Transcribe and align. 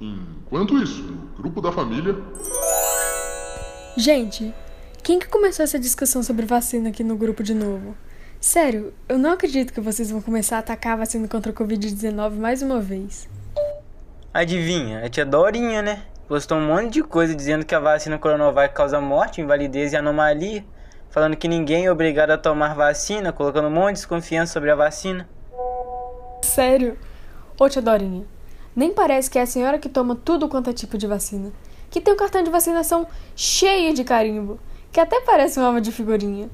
Enquanto 0.00 0.78
isso, 0.78 1.02
no 1.02 1.16
grupo 1.36 1.60
da 1.60 1.72
família. 1.72 2.16
Gente, 3.96 4.54
quem 5.02 5.18
que 5.18 5.26
começou 5.26 5.64
essa 5.64 5.78
discussão 5.78 6.22
sobre 6.22 6.46
vacina 6.46 6.90
aqui 6.90 7.02
no 7.02 7.16
grupo 7.16 7.42
de 7.42 7.54
novo? 7.54 7.96
Sério, 8.40 8.94
eu 9.08 9.18
não 9.18 9.32
acredito 9.32 9.72
que 9.72 9.80
vocês 9.80 10.10
vão 10.10 10.22
começar 10.22 10.56
a 10.56 10.60
atacar 10.60 10.92
a 10.92 10.96
vacina 10.96 11.26
contra 11.26 11.50
a 11.50 11.54
Covid-19 11.54 12.32
mais 12.34 12.62
uma 12.62 12.80
vez. 12.80 13.28
Adivinha, 14.32 15.04
a 15.04 15.08
tia 15.08 15.26
Dorinha, 15.26 15.82
né? 15.82 16.04
Postou 16.28 16.58
um 16.58 16.66
monte 16.66 16.92
de 16.92 17.02
coisa 17.02 17.34
dizendo 17.34 17.64
que 17.64 17.74
a 17.74 17.80
vacina 17.80 18.18
Coronavac 18.18 18.72
causa 18.74 19.00
morte, 19.00 19.40
invalidez 19.40 19.92
e 19.92 19.96
anomalia. 19.96 20.64
Falando 21.10 21.36
que 21.36 21.48
ninguém 21.48 21.86
é 21.86 21.90
obrigado 21.90 22.30
a 22.30 22.38
tomar 22.38 22.74
vacina, 22.74 23.32
colocando 23.32 23.66
um 23.66 23.72
monte 23.72 23.94
de 23.94 24.00
desconfiança 24.00 24.52
sobre 24.52 24.70
a 24.70 24.76
vacina. 24.76 25.28
Sério? 26.44 26.96
Ô 27.58 27.68
tia 27.68 27.82
Dorinha, 27.82 28.24
nem 28.78 28.94
parece 28.94 29.28
que 29.28 29.40
é 29.40 29.42
a 29.42 29.46
senhora 29.46 29.76
que 29.76 29.88
toma 29.88 30.14
tudo 30.14 30.48
quanto 30.48 30.70
é 30.70 30.72
tipo 30.72 30.96
de 30.96 31.04
vacina. 31.04 31.52
Que 31.90 32.00
tem 32.00 32.14
um 32.14 32.16
cartão 32.16 32.44
de 32.44 32.48
vacinação 32.48 33.08
cheio 33.34 33.92
de 33.92 34.04
carimbo. 34.04 34.60
Que 34.92 35.00
até 35.00 35.20
parece 35.22 35.58
um 35.58 35.64
alma 35.64 35.80
de 35.80 35.90
figurinha. 35.90 36.48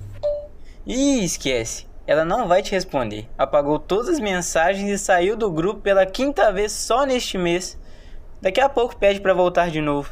Ih, 0.87 1.23
esquece. 1.23 1.87
Ela 2.07 2.25
não 2.25 2.49
vai 2.49 2.63
te 2.63 2.73
responder. 2.73 3.29
Apagou 3.37 3.79
todas 3.79 4.09
as 4.09 4.21
mensagens 4.21 4.89
e 4.89 4.97
saiu 4.97 5.37
do 5.37 5.51
grupo 5.51 5.83
pela 5.83 6.07
quinta 6.07 6.51
vez 6.51 6.73
só 6.73 7.05
neste 7.05 7.37
mês. 7.37 7.79
Daqui 8.41 8.61
a 8.61 8.71
pouco 8.71 8.97
pede 8.97 9.21
para 9.21 9.35
voltar 9.35 9.71
de 9.71 9.83
novo. 9.83 10.11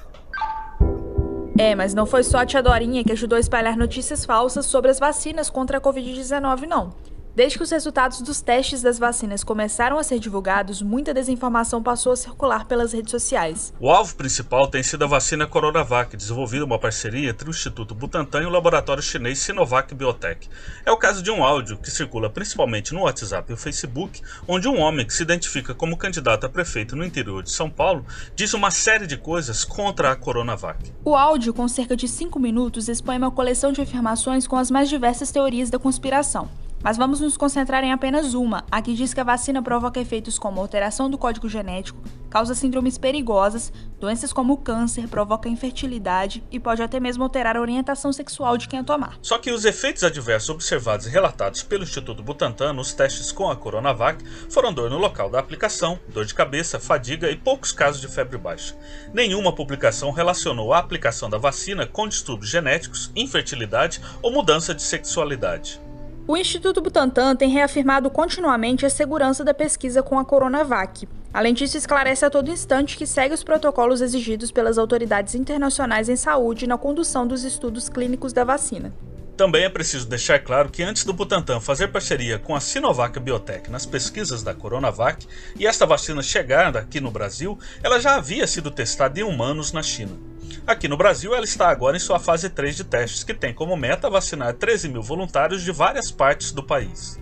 É, 1.59 1.75
mas 1.75 1.95
não 1.95 2.05
foi 2.05 2.23
só 2.25 2.39
a 2.39 2.47
tia 2.47 2.63
Dorinha 2.63 3.03
que 3.03 3.13
ajudou 3.13 3.39
a 3.39 3.41
espalhar 3.41 3.75
notícias 3.75 4.27
falsas 4.27 4.67
sobre 4.67 4.91
as 4.91 4.99
vacinas 4.99 5.49
contra 5.49 5.79
a 5.79 5.81
Covid-19, 5.81 6.67
não. 6.67 6.93
Desde 7.35 7.57
que 7.57 7.65
os 7.65 7.71
resultados 7.71 8.21
dos 8.21 8.43
testes 8.43 8.83
das 8.83 8.99
vacinas 8.99 9.43
começaram 9.43 9.99
a 9.99 10.03
ser 10.03 10.19
divulgados, 10.19 10.83
muita 10.83 11.15
desinformação 11.15 11.83
passou 11.83 12.13
a 12.13 12.17
circular 12.17 12.67
pelas 12.67 12.93
redes 12.93 13.11
sociais. 13.11 13.73
O 13.81 13.89
alvo 13.89 14.15
principal 14.17 14.69
tem 14.69 14.83
sido 14.83 15.05
a 15.05 15.07
vacina 15.07 15.47
Coronavac, 15.47 16.15
desenvolvida 16.15 16.63
uma 16.63 16.79
parceria 16.79 17.31
entre 17.31 17.49
o 17.49 17.51
Instituto 17.51 17.95
Butantan 17.95 18.43
e 18.43 18.45
o 18.45 18.51
laboratório 18.51 19.03
chinês 19.03 19.39
Sinovac 19.39 19.95
Biotech. 19.95 20.47
É 20.85 20.93
o 20.93 20.99
caso 20.99 21.23
de 21.23 21.31
um 21.31 21.43
áudio 21.43 21.79
que 21.79 21.91
circula 21.91 22.29
principalmente 22.29 22.93
no 22.93 23.05
WhatsApp 23.05 23.51
e 23.51 23.55
o 23.55 23.57
Facebook, 23.57 24.21
onde 24.47 24.69
um 24.69 24.79
homem 24.79 25.07
que 25.07 25.15
se 25.15 25.23
identifica 25.23 25.75
como 25.75 25.97
candidato 25.97 26.45
a 26.45 26.51
prefeito 26.51 26.95
no 26.95 27.03
interior 27.03 27.43
de 27.43 27.51
São 27.51 27.71
Paulo 27.71 28.05
diz 28.37 28.53
uma 28.53 28.71
série 28.71 29.07
de 29.07 29.17
coisas 29.17 29.65
contra 29.65 30.13
a 30.13 30.17
Coronavac. 30.17 30.93
O 31.03 31.17
áudio, 31.17 31.55
com 31.55 31.67
cerca 31.67 31.97
de 31.97 32.07
5 32.07 32.39
minutos, 32.39 32.89
expõe 32.89 33.17
uma 33.17 33.31
coleção 33.31 33.73
de 33.73 33.81
afirmações 33.81 34.47
com 34.47 34.57
as 34.57 34.71
mais 34.71 34.91
diversas 34.91 35.31
teorias 35.33 35.71
da 35.71 35.79
conspiração. 35.79 36.51
Mas 36.83 36.97
vamos 36.97 37.21
nos 37.21 37.37
concentrar 37.37 37.85
em 37.85 37.93
apenas 37.93 38.35
uma, 38.35 38.65
a 38.71 38.83
que 38.83 38.95
diz 38.95 39.15
que 39.15 39.21
a 39.21 39.25
vacina 39.25 39.63
provoca 39.63 40.01
efeitos 40.01 40.39
como 40.39 40.61
alteração 40.61 41.09
do 41.09 41.17
código 41.17 41.49
genético, 41.49 42.03
causa 42.29 42.55
síndromes 42.55 42.99
perigosas, 42.99 43.73
doenças 44.01 44.33
como 44.33 44.55
o 44.55 44.57
câncer, 44.57 45.07
provoca 45.07 45.49
infertilidade 45.49 46.43
e 46.51 46.59
pode 46.59 46.83
até 46.83 46.99
mesmo 46.99 47.23
alterar 47.23 47.57
a 47.57 47.61
orientação 47.61 48.13
sexual 48.13 48.59
de 48.59 48.67
quem 48.67 48.81
a 48.81 48.85
tomar. 48.85 49.17
Só 49.23 49.39
que 49.39 49.53
os 49.53 49.65
efeitos 49.65 50.03
adversos 50.03 50.51
observados 50.51 51.07
e 51.07 51.11
relatados 51.11 51.63
pelo 51.63 51.85
Instituto 51.85 52.23
Butantan 52.23 52.73
nos 52.73 52.93
testes 52.93 53.31
com 53.31 53.49
a 53.49 53.55
Coronavac 53.55 54.25
foram 54.51 54.73
dor 54.73 54.91
no 54.91 54.99
local 54.99 55.31
da 55.31 55.39
aplicação, 55.39 56.01
dor 56.09 56.25
de 56.25 56.35
cabeça, 56.35 56.81
fadiga 56.81 57.31
e 57.31 57.37
poucos 57.37 57.71
casos 57.71 58.01
de 58.01 58.09
febre 58.09 58.39
baixa. 58.39 58.75
Nenhuma 59.15 59.55
publicação 59.55 60.11
relacionou 60.11 60.73
a 60.73 60.79
aplicação 60.79 61.31
da 61.31 61.39
vacina 61.39 61.87
com 61.87 62.09
distúrbios 62.09 62.51
genéticos, 62.51 63.13
infertilidade 63.15 64.01
ou 64.21 64.33
mudança 64.33 64.75
de 64.75 64.83
sexualidade. 64.83 65.81
O 66.27 66.37
Instituto 66.37 66.81
Butantan 66.81 67.35
tem 67.35 67.51
reafirmado 67.51 68.09
continuamente 68.09 68.87
a 68.87 68.91
segurança 68.91 69.43
da 69.43 69.53
pesquisa 69.53 70.05
com 70.05 70.21
a 70.21 70.25
Coronavac. 70.25 71.09
Além 71.35 71.53
disso, 71.53 71.77
esclarece 71.77 72.25
a 72.25 72.31
todo 72.31 72.51
instante 72.51 72.97
que 72.97 73.07
segue 73.07 73.35
os 73.35 73.43
protocolos 73.43 74.01
exigidos 74.01 74.53
pelas 74.53 74.79
autoridades 74.79 75.35
internacionais 75.35 76.09
em 76.09 76.15
saúde 76.15 76.69
na 76.69 76.79
condução 76.79 77.27
dos 77.27 77.43
estudos 77.43 77.89
clínicos 77.89 78.33
da 78.33 78.45
vacina. 78.45 78.95
Também 79.37 79.65
é 79.65 79.69
preciso 79.69 80.09
deixar 80.09 80.39
claro 80.39 80.71
que 80.71 80.85
antes 80.85 81.05
do 81.05 81.13
Butantan 81.13 81.59
fazer 81.59 81.89
parceria 81.89 82.39
com 82.39 82.55
a 82.55 82.61
Sinovac 82.61 83.19
Biotech 83.19 83.69
nas 83.69 83.85
pesquisas 83.85 84.45
da 84.45 84.55
Coronavac 84.55 85.27
e 85.59 85.67
esta 85.67 85.87
vacina 85.87 86.23
chegar 86.23 86.77
aqui 86.77 87.01
no 87.01 87.11
Brasil, 87.11 87.59
ela 87.83 87.99
já 87.99 88.15
havia 88.15 88.47
sido 88.47 88.71
testada 88.71 89.19
em 89.19 89.25
humanos 89.25 89.73
na 89.73 89.83
China. 89.83 90.32
Aqui 90.65 90.87
no 90.87 90.97
Brasil, 90.97 91.35
ela 91.35 91.45
está 91.45 91.69
agora 91.69 91.97
em 91.97 92.01
sua 92.01 92.21
fase 92.21 92.49
3 92.49 92.77
de 92.77 92.85
testes, 92.85 93.25
que 93.25 93.35
tem 93.35 93.53
como 93.53 93.77
meta 93.77 94.09
vacinar 94.09 94.55
13 94.55 94.89
mil 94.89 95.03
voluntários 95.03 95.63
de 95.63 95.73
várias 95.73 96.11
partes 96.13 96.53
do 96.53 96.63
país. 96.63 97.21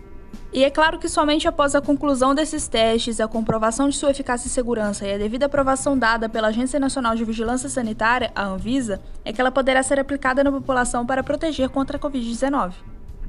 E 0.53 0.63
é 0.63 0.69
claro 0.69 0.99
que 0.99 1.09
somente 1.09 1.49
após 1.49 1.75
a 1.75 1.81
conclusão 1.81 2.35
desses 2.35 2.69
testes, 2.69 3.19
a 3.19 3.29
comprovação 3.29 3.89
de 3.89 3.97
sua 3.97 4.11
eficácia 4.11 4.49
e 4.49 4.51
segurança 4.51 5.07
e 5.07 5.15
a 5.15 5.19
devida 5.19 5.47
aprovação 5.47 5.97
dada 5.97 6.29
pela 6.29 6.49
Agência 6.49 6.79
Nacional 6.79 7.15
de 7.15 7.25
Vigilância 7.25 7.69
Sanitária, 7.69 8.31
a 8.35 8.45
Anvisa, 8.45 9.01
é 9.25 9.33
que 9.33 9.41
ela 9.41 9.51
poderá 9.51 9.83
ser 9.83 9.99
aplicada 9.99 10.45
na 10.45 10.51
população 10.51 11.07
para 11.07 11.23
proteger 11.23 11.69
contra 11.71 11.97
a 11.97 12.01
Covid-19. 12.01 12.73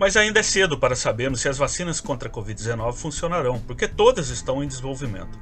Mas 0.01 0.17
ainda 0.17 0.39
é 0.39 0.44
cedo 0.44 0.79
para 0.79 0.95
sabermos 0.95 1.41
se 1.41 1.47
as 1.47 1.59
vacinas 1.59 2.01
contra 2.01 2.28
a 2.28 2.31
Covid-19 2.31 2.94
funcionarão, 2.94 3.59
porque 3.59 3.88
todas 3.88 4.29
estão 4.29 4.63
em 4.63 4.67
desenvolvimento. 4.67 5.38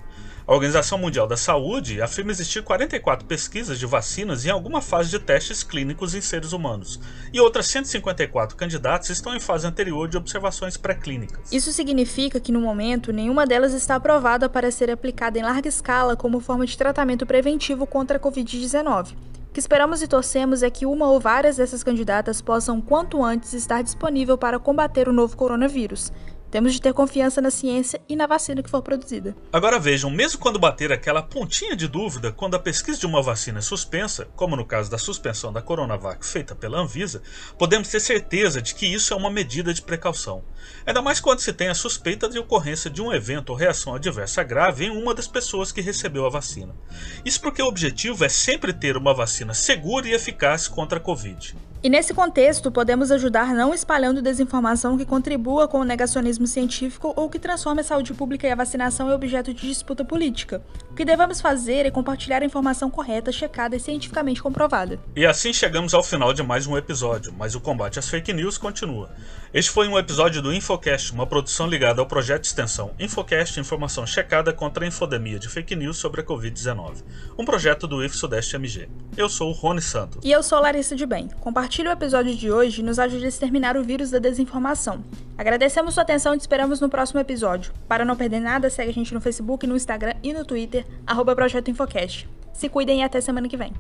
A 0.46 0.54
Organização 0.54 0.98
Mundial 0.98 1.26
da 1.26 1.38
Saúde 1.38 2.02
afirma 2.02 2.32
existir 2.32 2.62
44 2.62 3.26
pesquisas 3.26 3.80
de 3.80 3.86
vacinas 3.86 4.46
em 4.46 4.50
alguma 4.50 4.82
fase 4.82 5.12
de 5.12 5.20
testes 5.20 5.64
clínicos 5.64 6.14
em 6.14 6.20
seres 6.20 6.52
humanos, 6.52 7.00
e 7.32 7.40
outras 7.40 7.68
154 7.68 8.58
candidatos 8.58 9.10
estão 9.10 9.34
em 9.34 9.40
fase 9.40 9.66
anterior 9.66 10.10
de 10.10 10.18
observações 10.18 10.76
pré-clínicas. 10.76 11.54
Isso 11.54 11.72
significa 11.72 12.38
que, 12.38 12.52
no 12.52 12.60
momento, 12.60 13.14
nenhuma 13.14 13.48
delas 13.48 13.74
está 13.74 13.96
aprovada 13.96 14.50
para 14.50 14.72
ser 14.72 14.92
aplicada 14.92 15.40
em 15.40 15.42
larga 15.42 15.70
escala 15.70 16.18
como 16.18 16.42
forma 16.42 16.66
de 16.66 16.78
tratamento 16.78 17.26
preventivo 17.26 17.88
contra 17.88 18.18
a 18.18 18.20
Covid-19. 18.20 19.29
O 19.50 19.52
que 19.52 19.60
esperamos 19.60 20.04
e 20.04 20.08
torcemos 20.08 20.62
é 20.62 20.70
que 20.70 20.86
uma 20.86 21.10
ou 21.10 21.20
várias 21.20 21.58
dessas 21.58 21.84
candidatas 21.84 22.40
possam, 22.40 22.80
quanto 22.80 23.24
antes, 23.24 23.54
estar 23.54 23.82
disponível 23.82 24.38
para 24.38 24.60
combater 24.60 25.10
o 25.10 25.14
novo 25.14 25.36
coronavírus. 25.36 26.14
Temos 26.52 26.74
de 26.74 26.82
ter 26.82 26.94
confiança 26.94 27.40
na 27.42 27.52
ciência 27.52 28.02
e 28.10 28.16
na 28.16 28.26
vacina 28.26 28.64
que 28.64 28.70
for 28.70 28.82
produzida. 28.82 29.36
Agora 29.54 29.78
vejam, 29.78 30.10
mesmo 30.10 30.40
quando 30.40 30.58
bater 30.58 30.92
aquela 30.92 31.22
pontinha 31.22 31.76
de 31.76 31.88
dúvida 31.88 32.32
quando 32.32 32.56
a 32.56 32.60
pesquisa 32.60 33.00
de 33.00 33.06
uma 33.06 33.22
vacina 33.22 33.60
é 33.60 33.62
suspensa, 33.62 34.28
como 34.36 34.56
no 34.56 34.66
caso 34.66 34.90
da 34.90 34.98
suspensão 34.98 35.54
da 35.54 35.62
Coronavac 35.62 36.26
feita 36.26 36.56
pela 36.56 36.80
Anvisa, 36.80 37.22
podemos 37.58 37.90
ter 37.90 38.00
certeza 38.00 38.62
de 38.62 38.74
que 38.74 38.86
isso 38.86 39.14
é 39.14 39.18
uma 39.18 39.30
medida 39.30 39.74
de 39.74 39.82
precaução. 39.82 40.44
Ainda 40.86 41.02
mais 41.02 41.20
quando 41.20 41.40
se 41.40 41.54
tem 41.54 41.68
a 41.68 41.76
suspeita 41.76 42.28
de 42.28 42.40
ocorrência 42.40 42.90
de 42.90 43.02
um 43.02 43.14
evento 43.14 43.52
ou 43.52 43.56
reação 43.56 43.94
adversa 43.94 44.44
grave 44.44 44.86
em 44.86 44.90
uma 44.90 45.14
das 45.14 45.28
pessoas 45.28 45.72
que 45.72 45.82
recebeu 45.82 46.26
a 46.26 46.30
vacina. 46.30 46.76
Isso 47.24 47.40
porque 47.42 47.62
o 47.62 47.68
objetivo 47.68 48.26
é 48.26 48.30
sempre 48.30 48.74
ter 48.74 48.98
uma 48.98 49.14
vacina 49.14 49.54
segura 49.54 50.08
e 50.08 50.14
eficaz 50.14 50.68
contra 50.68 50.98
a 50.98 51.02
Covid. 51.02 51.56
E 51.82 51.90
nesse 51.90 52.14
contexto, 52.14 52.70
podemos 52.70 53.10
ajudar 53.10 53.54
não 53.54 53.74
espalhando 53.74 54.22
desinformação 54.22 54.98
que 54.98 55.06
contribua 55.06 55.66
com 55.66 55.80
o 55.80 55.86
negacionismo 55.86 56.39
científico 56.48 57.14
ou 57.16 57.30
que 57.30 57.40
transforme 57.40 57.82
a 57.82 57.84
saúde 57.84 58.14
pública 58.14 58.48
e 58.48 58.52
a 58.52 58.56
vacinação 58.56 59.10
em 59.10 59.14
objeto 59.14 59.54
de 59.54 59.68
disputa 59.68 60.06
política. 60.06 60.62
O 60.92 60.94
que 60.94 61.06
devemos 61.06 61.42
fazer 61.42 61.86
é 61.86 61.92
compartilhar 61.92 62.42
a 62.42 62.46
informação 62.46 62.90
correta, 62.90 63.32
checada 63.32 63.76
e 63.76 63.80
cientificamente 63.80 64.42
comprovada. 64.42 65.00
E 65.16 65.26
assim 65.26 65.54
chegamos 65.54 65.94
ao 65.94 66.04
final 66.04 66.34
de 66.34 66.44
mais 66.44 66.68
um 66.68 66.78
episódio, 66.78 67.34
mas 67.38 67.56
o 67.56 67.62
combate 67.62 68.00
às 68.00 68.10
fake 68.10 68.34
news 68.34 68.58
continua. 68.58 69.10
Este 69.54 69.72
foi 69.72 69.88
um 69.88 69.98
episódio 69.98 70.42
do 70.42 70.54
Infocast, 70.54 71.12
uma 71.12 71.26
produção 71.26 71.68
ligada 71.68 72.02
ao 72.02 72.06
projeto 72.06 72.42
de 72.42 72.48
extensão 72.50 72.92
Infocast 73.00 73.60
Informação 73.60 74.06
Checada 74.06 74.54
contra 74.54 74.86
a 74.86 74.88
Infodemia 74.88 75.40
de 75.40 75.50
Fake 75.50 75.76
News 75.76 75.98
sobre 75.98 76.22
a 76.22 76.24
Covid-19, 76.24 77.04
um 77.38 77.46
projeto 77.46 77.88
do 77.88 78.04
IF 78.04 78.16
Sudeste 78.16 78.56
MG. 78.56 78.88
Eu 79.18 79.28
sou 79.28 79.50
o 79.50 79.54
Rony 79.54 79.82
Santos. 79.82 80.20
E 80.24 80.32
eu 80.32 80.44
sou 80.44 80.60
Larissa 80.60 80.96
de 80.96 81.06
Bem. 81.06 81.30
Compartilhe 81.40 81.88
o 81.88 81.92
episódio 81.92 82.36
de 82.36 82.52
hoje 82.52 82.82
e 82.82 82.84
nos 82.84 83.00
ajude 83.00 83.26
a 83.26 83.28
exterminar 83.28 83.76
o 83.76 83.84
vírus 83.84 84.12
da 84.12 84.20
desinformação. 84.20 85.04
Agradecemos 85.40 85.94
sua 85.94 86.04
atenção 86.04 86.34
e 86.34 86.38
te 86.38 86.42
esperamos 86.42 86.82
no 86.82 86.90
próximo 86.90 87.18
episódio. 87.18 87.72
Para 87.88 88.04
não 88.04 88.18
perder 88.18 88.42
nada, 88.42 88.70
segue 88.70 88.90
a 88.90 88.94
gente 88.94 89.14
no 89.14 89.22
Facebook, 89.22 89.66
no 89.66 89.78
Instagram 89.78 90.16
e 90.22 90.34
no 90.34 90.44
Twitter, 90.44 90.86
arroba 91.08 91.34
Projeto 91.34 91.72
Infocast. 91.72 92.28
Se 92.52 92.68
cuidem 92.68 93.00
e 93.00 93.04
até 93.04 93.22
semana 93.22 93.48
que 93.48 93.56
vem. 93.56 93.72